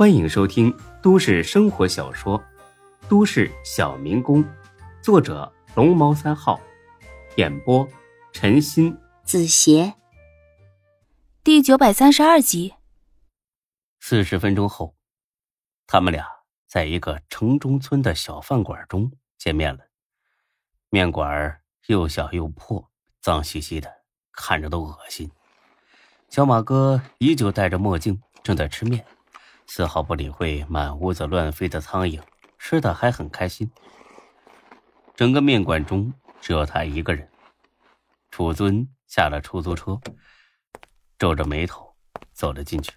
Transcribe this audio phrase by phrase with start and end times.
[0.00, 2.38] 欢迎收听都市生活小说
[3.06, 4.42] 《都市小民工》，
[5.02, 6.58] 作者龙猫三号，
[7.36, 7.86] 演播
[8.32, 9.92] 陈鑫、子邪，
[11.44, 12.72] 第九百三十二集。
[13.98, 14.96] 四十分钟后，
[15.86, 16.26] 他们俩
[16.66, 19.80] 在一个城中村的小饭馆中见面了。
[20.88, 22.90] 面馆又小又破，
[23.20, 23.92] 脏兮兮的，
[24.32, 25.30] 看着都恶心。
[26.30, 29.04] 小马哥依旧戴着墨镜，正在吃面，
[29.72, 32.20] 丝毫不理会满屋子乱飞的苍蝇，
[32.58, 33.70] 吃的还很开心。
[35.14, 37.30] 整个面馆中只有他一个人。
[38.32, 40.00] 楚尊下了出租车，
[41.16, 41.94] 皱着眉头
[42.32, 42.90] 走了进去。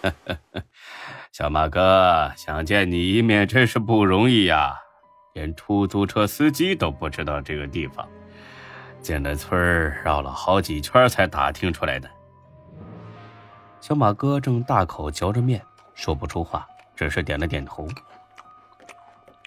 [1.30, 4.74] 小马哥，想见你一面真是不容易呀，
[5.34, 8.08] 连出租车司机都不知道这个地方。
[9.02, 9.60] 进了村，
[10.02, 12.10] 绕了好几圈才打听出来的。
[13.84, 16.66] 小马哥正大口嚼着面，说不出话，
[16.96, 17.86] 只是点了点头。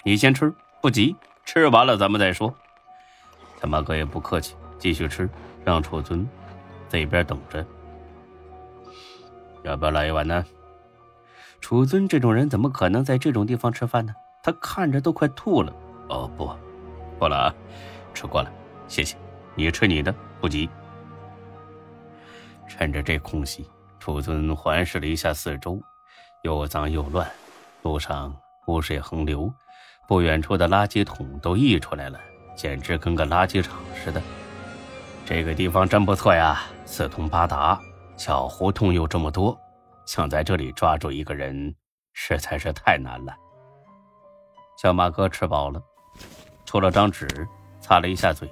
[0.04, 2.54] 你先吃，不急，吃完了咱们再说。
[3.60, 5.28] 小马哥也不客气，继续吃，
[5.66, 6.30] 让楚尊
[6.88, 7.66] 在一边等着。
[9.64, 10.46] 要不要来一碗呢？
[11.60, 14.14] 楚尊这种人怎么可能在这种地方吃饭呢？
[14.44, 15.74] 他看着都快吐了。
[16.10, 16.48] 哦不，
[17.18, 17.56] 不了啊，
[18.14, 18.54] 吃过了，
[18.88, 19.18] 谢谢。
[19.56, 20.70] 你吃你的，不急。
[22.68, 23.68] 趁着这空隙，
[24.08, 25.78] 楚尊环视了一下四周，
[26.42, 27.30] 又脏又乱，
[27.82, 28.34] 路上
[28.68, 29.54] 污水横流，
[30.08, 32.18] 不远处的垃圾桶都溢出来了，
[32.56, 34.22] 简直跟个垃圾场似的。
[35.26, 37.78] 这个地方真不错呀，四通八达，
[38.16, 39.60] 小胡同又这么多，
[40.06, 41.76] 想在这里抓住一个人，
[42.14, 43.36] 实在是太难了。
[44.82, 45.84] 小马哥吃饱了，
[46.64, 47.28] 抽了张纸，
[47.82, 48.50] 擦了一下嘴。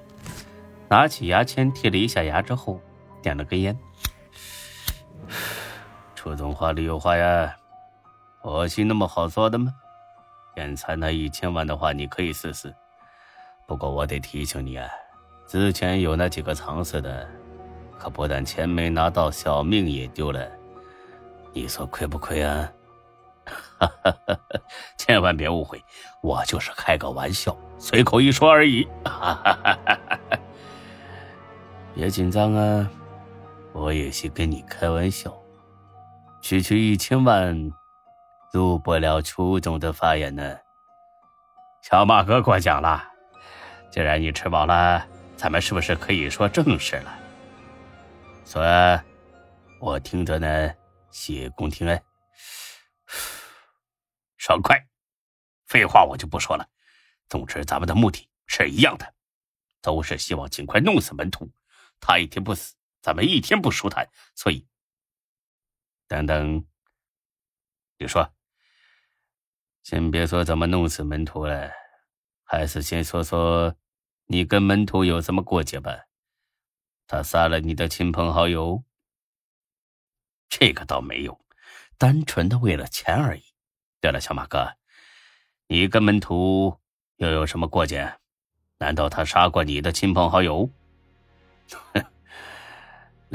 [0.90, 2.78] 拿起牙签剔了一下牙之后，
[3.22, 3.74] 点了根烟。
[6.16, 7.56] 楚总话里有话呀，
[8.42, 9.74] 我心那么好做的吗？
[10.56, 12.74] 眼才那一千万的话，你可以试试。
[13.68, 14.88] 不过我得提醒你啊，
[15.48, 17.28] 之前有那几个藏私的，
[17.98, 20.48] 可不但钱没拿到，小命也丢了。
[21.54, 22.72] 你说亏不亏啊？
[23.78, 24.40] 哈哈！
[24.98, 25.84] 千万别误会，
[26.22, 28.88] 我就是开个玩笑，随口一说而已。
[31.94, 32.90] 别紧张啊，
[33.76, 35.38] 我也是跟你开玩笑。
[36.42, 37.54] 区区一千万，
[38.54, 40.58] 入不了初中的法眼呢。
[41.82, 43.04] 小马哥过奖了。
[43.92, 45.06] 既然你吃饱了，
[45.36, 47.20] 咱们是不是可以说正事了？
[48.46, 48.64] 说，
[49.82, 50.74] 我听着呢，
[51.12, 52.02] 谢公听恩。
[54.38, 54.82] 爽快，
[55.68, 56.66] 废话我就不说了。
[57.28, 59.14] 总之，咱们的目的是一样的，
[59.82, 61.50] 都是希望尽快弄死门徒。
[62.00, 62.74] 他一天不死，
[63.06, 64.10] 咱们一天不舒坦。
[64.34, 64.66] 所以，
[66.08, 66.66] 等等，
[68.00, 68.34] 你说，
[69.84, 71.70] 先别说怎么弄死门徒了，
[72.44, 73.76] 还是先说说
[74.26, 76.08] 你跟门徒有什么过节吧？
[77.06, 78.84] 他杀了你的亲朋好友？
[80.50, 81.40] 这个倒没有，
[82.00, 83.44] 单纯的为了钱而已。
[84.02, 84.78] 对了，小马哥，
[85.68, 86.80] 你跟门徒
[87.18, 88.18] 又有什么过节？
[88.80, 90.68] 难道他杀过你的亲朋好友？
[91.94, 92.04] 哼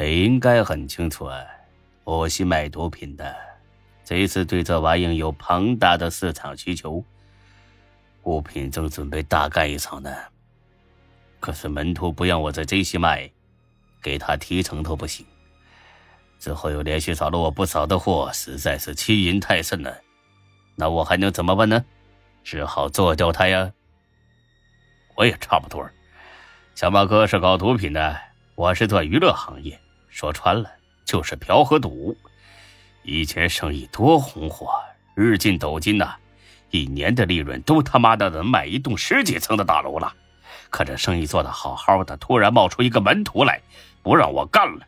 [0.02, 1.44] 你应该很清楚啊，
[2.04, 3.36] 我是卖毒品的，
[4.02, 7.04] 这次对这玩意有庞大的市场需求，
[8.22, 10.10] 物品正准备大干一场呢。
[11.38, 13.30] 可是门徒不让我在这些卖，
[14.00, 15.26] 给他提成都不行。
[16.38, 19.94] 之后又连续找了我不少的货，实在是欺人太甚了。
[20.76, 21.84] 那我还能怎么办呢？
[22.42, 23.70] 只好做掉他呀。
[25.14, 25.86] 我也差不多。
[26.74, 28.18] 小马哥是搞毒品的，
[28.54, 29.78] 我是做娱乐行业，
[30.10, 30.70] 说穿了
[31.04, 32.16] 就是嫖和赌。
[33.02, 34.68] 以前生意多红火，
[35.14, 36.14] 日进斗金呐，
[36.70, 40.12] 一年的利润都他妈的能买一栋十几层的大楼了。
[40.68, 43.60] 可这生意做得好好的，突然冒出一个门徒来，
[44.02, 44.86] 不让我干了，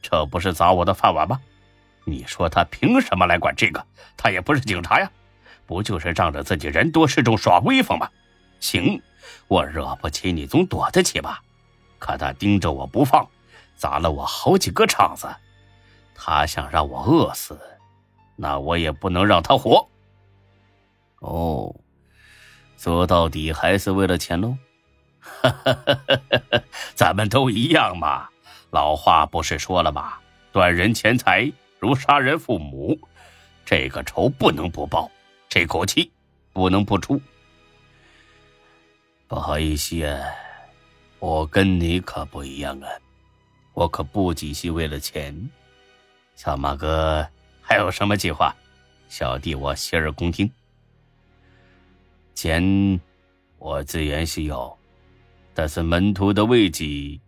[0.00, 1.40] 这不是砸我的饭碗吗？
[2.04, 3.84] 你说他凭什么来管这个？
[4.16, 5.10] 他也不是警察呀，
[5.66, 8.08] 不就是仗着自己人多势众耍威风吗？
[8.60, 9.00] 行。
[9.48, 11.42] 我惹不起你，总躲得起吧？
[11.98, 13.26] 可他盯着我不放，
[13.76, 15.28] 砸了我好几个场子。
[16.14, 17.58] 他想让我饿死，
[18.36, 19.88] 那我也不能让他活。
[21.20, 21.74] 哦，
[22.76, 24.56] 说到底还是为了钱喽？
[26.94, 28.28] 咱们都一样嘛。
[28.70, 30.14] 老话不是说了吗？
[30.52, 31.50] 断人钱财
[31.80, 32.98] 如杀人父母，
[33.64, 35.10] 这个仇不能不报，
[35.48, 36.12] 这口气
[36.52, 37.20] 不能不出。
[39.26, 40.20] 不好意思啊，
[41.18, 42.88] 我跟你可不一样啊，
[43.74, 45.50] 我可不仅是为了钱。
[46.36, 47.26] 小马哥
[47.60, 48.54] 还有什么计划？
[49.08, 50.50] 小弟我洗耳恭听。
[52.34, 53.00] 钱，
[53.58, 54.76] 我自然是有，
[55.52, 57.20] 但是门徒的位置，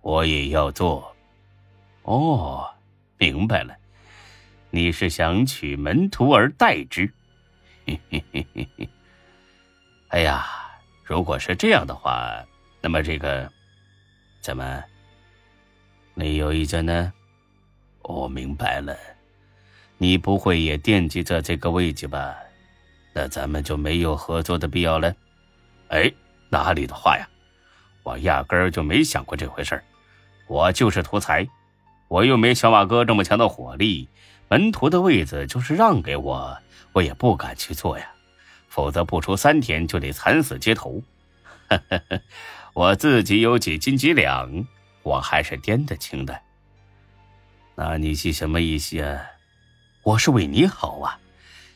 [0.00, 1.12] 我也要做。
[2.02, 2.68] 哦，
[3.16, 3.76] 明白了，
[4.70, 7.12] 你是想取门徒而代之？
[10.08, 10.46] 哎呀，
[11.04, 12.44] 如果是这样的话，
[12.80, 13.50] 那么这个，
[14.40, 14.84] 怎么？
[16.20, 17.12] 你有意见呢？
[18.02, 18.96] 我明白了，
[19.98, 22.34] 你不会也惦记着这个位置吧？
[23.12, 25.14] 那咱们就没有合作的必要了。
[25.90, 26.12] 哎，
[26.48, 27.24] 哪里的话呀！
[28.02, 29.84] 我压根儿就没想过这回事儿。
[30.48, 31.46] 我就是图财，
[32.08, 34.08] 我又没小马哥这么强的火力，
[34.48, 36.58] 门徒的位子就是让给我，
[36.94, 38.10] 我也不敢去做呀。
[38.66, 41.00] 否则不出三天就得惨死街头。
[42.74, 44.66] 我自己有几斤几两，
[45.08, 46.38] 我还是掂得清的。
[47.74, 49.24] 那你是什么意思啊？
[50.02, 51.18] 我是为你好啊！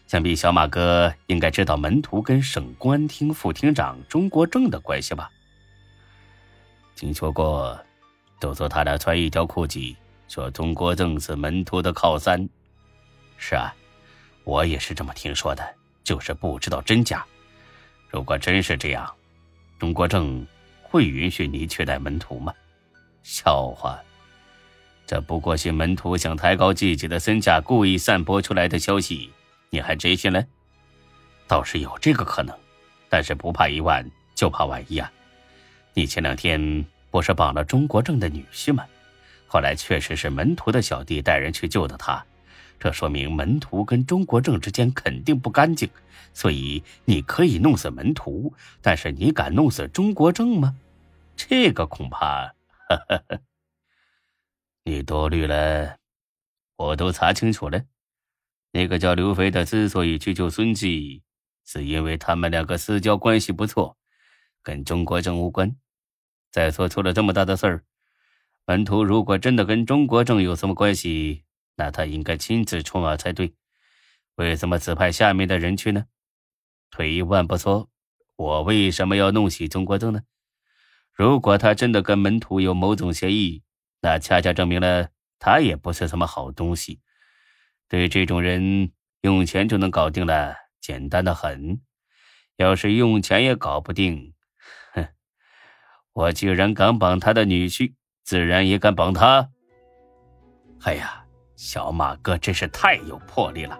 [0.06, 5.30] 想必小马哥应该知道门徒跟省公安厅副厅长钟国正的关系吧？
[6.94, 7.82] 听说过，
[8.38, 9.80] 都说他俩穿一条裤子，
[10.28, 12.46] 说钟国正是门徒的靠山。
[13.38, 13.74] 是啊，
[14.44, 15.74] 我也是这么听说的，
[16.04, 17.24] 就是不知道真假。
[18.10, 19.10] 如果真是这样，
[19.78, 20.46] 钟国正
[20.82, 22.52] 会允许你取代门徒吗？
[23.22, 23.98] 笑话！
[25.06, 29.30] 这不过是门徒想抬高自己的身价，故意散播出来的消息，
[29.70, 30.42] 你还真信了？
[31.46, 32.56] 倒是有这个可能，
[33.08, 35.12] 但是不怕一万，就怕万一啊！
[35.92, 38.84] 你前两天不是绑了钟国正的女婿吗？
[39.46, 42.24] 后来确实是门徒的小弟带人去救的他，
[42.80, 45.90] 这说明门徒跟钟国正之间肯定不干净，
[46.32, 50.74] 所以你可以弄死门徒，但是你敢弄死钟国正吗？
[51.36, 52.54] 这个恐怕……
[52.96, 53.40] 哈哈哈。
[54.84, 55.98] 你多虑了，
[56.76, 57.84] 我都查清楚了。
[58.72, 61.22] 那个叫刘飞的之所以去救孙继，
[61.64, 63.96] 是因为他们两个私交关系不错，
[64.62, 65.76] 跟钟国正无关。
[66.50, 67.84] 再说出了这么大的事儿，
[68.66, 71.44] 门徒如果真的跟钟国正有什么关系，
[71.76, 73.54] 那他应该亲自出马才对。
[74.36, 76.06] 为什么只派下面的人去呢？
[76.90, 77.90] 退一万步说，
[78.36, 80.22] 我为什么要弄死钟国正呢？
[81.12, 83.62] 如果他真的跟门徒有某种协议，
[84.00, 87.00] 那恰恰证明了他也不是什么好东西。
[87.88, 91.80] 对这种人，用钱就能搞定了，简单的很。
[92.56, 94.34] 要是用钱也搞不定，
[94.92, 95.06] 哼！
[96.12, 97.94] 我既然敢绑他的女婿，
[98.24, 99.50] 自然也敢绑他。
[100.84, 101.24] 哎呀，
[101.56, 103.78] 小马哥真是太有魄力了！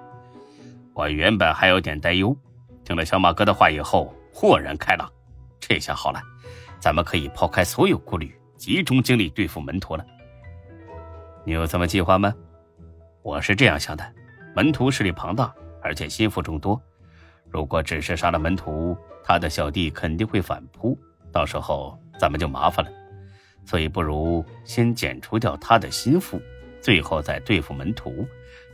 [0.95, 2.37] 我原本还有点担忧，
[2.85, 5.11] 听了小马哥的话以后，豁然开朗。
[5.59, 6.21] 这下好了，
[6.83, 8.37] 咱们可以抛开所有顾虑。
[8.57, 10.05] 集中精力对付门徒了，
[11.45, 12.33] 你有什么计划吗？
[13.23, 14.13] 我是这样想的：
[14.55, 16.81] 门徒势力庞大，而且心腹众多，
[17.49, 20.97] 如果只是杀了门徒，他的小弟肯定会反扑，
[21.33, 22.93] 到时候咱们就麻烦了。
[23.65, 26.41] 所以不如先剪除掉他的心腹，
[26.81, 28.25] 最后再对付门徒，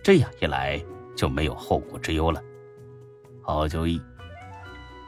[0.03, 0.79] 这样一来
[1.17, 2.43] 就没有后顾之忧了。
[3.43, 4.03] 好主意，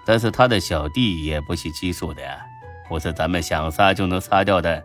[0.07, 2.47] 但是他的小弟也不是奇数的呀。
[2.91, 4.85] 不是咱们想杀就能杀掉的，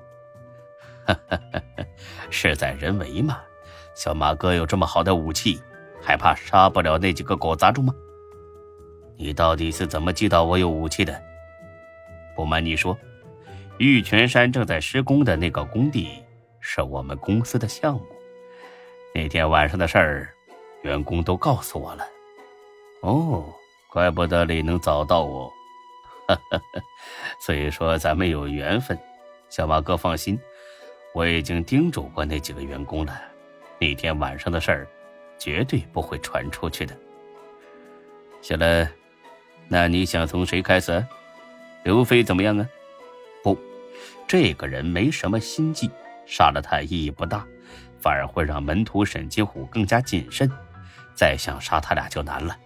[2.29, 3.41] 事在人为嘛。
[3.95, 5.59] 小马哥有这么好的武器，
[6.03, 7.91] 还怕杀不了那几个狗杂种吗？
[9.17, 11.19] 你到底是怎么知道我有武器的？
[12.35, 12.95] 不瞒你说，
[13.79, 16.24] 玉泉山正在施工的那个工地
[16.59, 18.05] 是我们公司的项目。
[19.15, 20.29] 那天晚上的事儿，
[20.83, 22.05] 员工都告诉我了。
[23.01, 23.51] 哦，
[23.89, 25.51] 怪不得你能找到我。
[26.27, 26.82] 哈哈哈，
[27.39, 28.98] 所以说咱们有缘分，
[29.50, 30.39] 小马哥放心，
[31.13, 33.22] 我已经叮嘱过那几个员工了，
[33.79, 34.88] 那天晚上的事儿
[35.38, 36.96] 绝对不会传出去的。
[38.41, 38.89] 行了，
[39.67, 41.05] 那你想从谁开始？
[41.84, 42.67] 刘飞怎么样啊？
[43.44, 43.58] 不，
[44.27, 45.89] 这个人没什么心计，
[46.25, 47.46] 杀了他意义不大，
[48.00, 50.50] 反而会让门徒沈金虎更加谨慎，
[51.13, 52.58] 再想杀他俩就难了。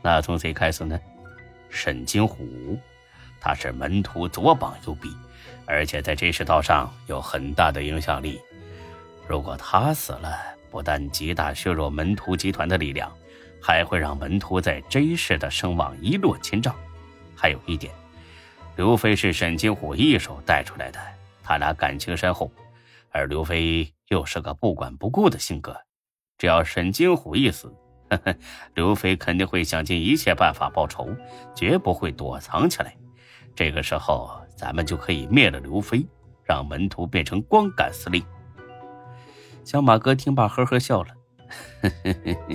[0.00, 0.98] 那从谁开始呢？
[1.70, 2.78] 沈金虎，
[3.40, 5.14] 他是门徒左膀右臂，
[5.66, 8.40] 而且在这世道上有很大的影响力。
[9.26, 10.38] 如果他死了，
[10.70, 13.12] 不但极大削弱门徒集团的力量，
[13.60, 16.74] 还会让门徒在这一世的声望一落千丈。
[17.36, 17.92] 还有一点，
[18.76, 20.98] 刘飞是沈金虎一手带出来的，
[21.42, 22.50] 他俩感情深厚，
[23.10, 25.76] 而刘飞又是个不管不顾的性格，
[26.36, 27.72] 只要沈金虎一死。
[28.10, 28.34] 呵 呵
[28.74, 31.14] 刘飞肯定会想尽一切办法报仇，
[31.54, 32.96] 绝不会躲藏起来。
[33.54, 36.06] 这个时候，咱们就可以灭了刘飞，
[36.44, 38.24] 让门徒变成光杆司令。
[39.64, 41.14] 小马哥听罢，呵呵笑了：“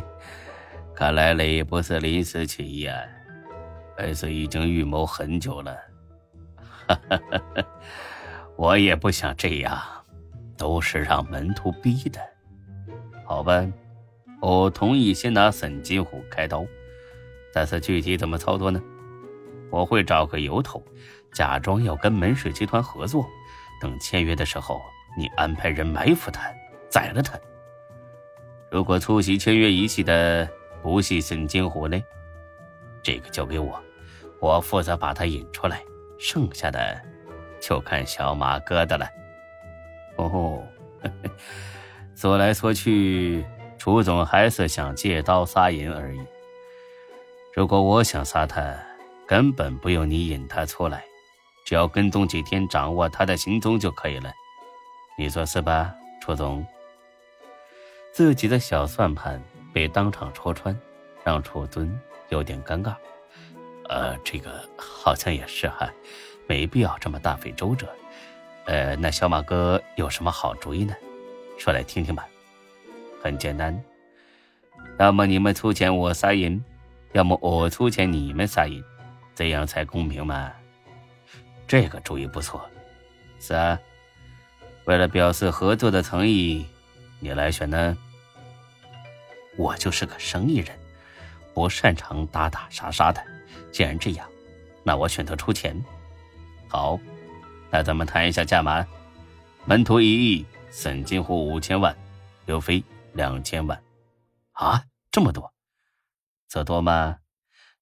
[0.95, 2.99] 看来你不是临时起意啊，
[3.97, 5.75] 而是已经预谋很久了。
[6.87, 7.65] 哈哈哈哈
[8.55, 9.79] 我也不想这样，
[10.57, 12.19] 都是让门徒逼的。
[13.25, 13.65] 好吧，
[14.45, 16.65] 我同意先拿沈金虎开刀，
[17.53, 18.81] 但是具体怎么操作呢？
[19.71, 20.83] 我会找个由头，
[21.31, 23.25] 假装要跟门水集团合作，
[23.79, 24.81] 等签约的时候，
[25.17, 26.51] 你安排人埋伏他，
[26.89, 27.39] 宰了他。
[28.69, 30.45] 如果出席签约仪式的
[30.81, 31.97] 不是沈金虎呢？
[33.01, 33.81] 这个交给我，
[34.41, 35.81] 我负责把他引出来，
[36.19, 37.01] 剩下的
[37.61, 39.07] 就看小马哥的了。
[40.17, 40.61] 哦，
[42.13, 43.45] 说来说去，
[43.83, 46.21] 楚总还是想借刀杀人而已。
[47.53, 48.73] 如果我想杀他，
[49.27, 51.03] 根本不用你引他出来，
[51.65, 54.31] 只要跟踪几天，掌握他的行踪就可以了。
[55.17, 56.65] 你说是吧，楚总？
[58.13, 60.73] 自己的小算盘被当场戳穿，
[61.21, 61.99] 让楚尊
[62.29, 62.95] 有点尴尬。
[63.89, 65.91] 呃，这个好像也是哈，
[66.47, 67.93] 没必要这么大费周折。
[68.63, 70.95] 呃，那小马哥有什么好主意呢？
[71.57, 72.25] 说来听听吧。
[73.23, 73.81] 很简单，
[74.99, 76.61] 要么你们出钱我撒银，
[77.13, 78.83] 要么我出钱你们撒银，
[79.33, 80.51] 这样才公平嘛。
[81.65, 82.69] 这个主意不错。
[83.39, 83.79] 是啊，
[84.83, 86.65] 为了表示合作的诚意。
[87.21, 87.97] 你来选呢？
[89.55, 90.77] 我就是个生意人，
[91.53, 93.23] 不擅长打打杀杀的。
[93.71, 94.27] 既然这样，
[94.83, 95.81] 那我选择出钱。
[96.67, 96.99] 好，
[97.71, 98.85] 那咱们谈一下价码：
[99.63, 101.95] 门徒一亿，沈金虎五千万，
[102.45, 103.83] 刘飞两千万。
[104.51, 105.53] 啊，这么多？
[106.47, 107.19] 这多吗？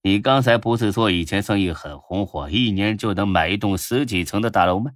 [0.02, 4.92] 你刚才不是说以前生意很红火，一年就能买一栋十几层的大楼吗？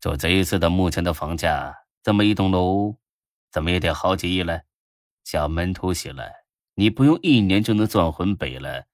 [0.00, 2.96] 就这一次的目前的房价，这么一栋楼。
[3.50, 4.64] 怎么也得好几亿了，
[5.24, 6.30] 小门徒喜了，
[6.74, 8.84] 你不用一年就能赚回本了，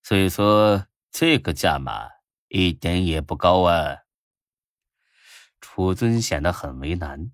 [0.00, 2.08] 所以说这个价码
[2.46, 3.96] 一点也不高啊。
[5.60, 7.32] 楚尊显得很为难，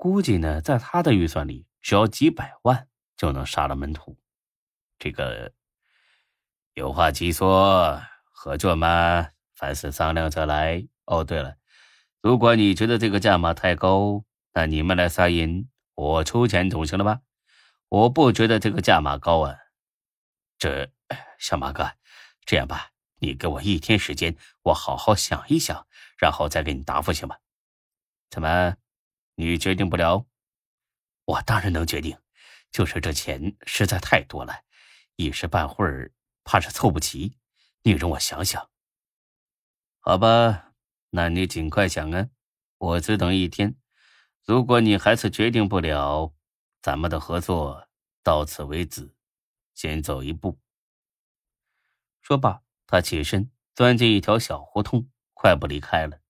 [0.00, 2.88] 估计呢，在他的预算里，只要几百万
[3.18, 4.16] 就能杀了门徒。
[4.98, 5.52] 这个
[6.72, 10.88] 有话直说，合作嘛，凡事商量着来。
[11.04, 11.58] 哦，对了，
[12.22, 17.20] 如果你觉得这个价码太高，那你们来撒银，我出钱总行了吧？
[17.90, 19.54] 我不觉得这个价码高啊。
[20.56, 20.90] 这
[21.38, 21.92] 小马哥，
[22.46, 27.36] 这样吧，你给我一天时间，我好好想一想，然后再给你答复，行吗？
[28.30, 28.76] 怎么，
[29.40, 30.26] 你决定不了？
[31.24, 32.18] 我当然能决定，
[32.70, 34.64] 就是这钱实在太多了，
[35.16, 36.12] 一时半会儿
[36.44, 37.38] 怕是凑不齐。
[37.82, 38.68] 你容我想想。
[40.00, 40.74] 好吧，
[41.08, 42.28] 那你尽快想啊，
[42.76, 43.76] 我只等一天。
[44.44, 46.34] 如果你还是决定不了，
[46.82, 47.88] 咱们的合作
[48.22, 49.14] 到此为止，
[49.74, 50.58] 先走一步。
[52.20, 56.20] 说罢，他起身钻进一条小胡同，快步离开了。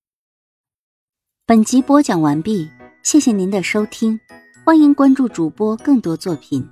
[1.44, 2.70] 本集播讲完毕，
[3.02, 4.20] 谢谢您的收听，
[4.64, 6.68] 欢迎关注主播更多作品。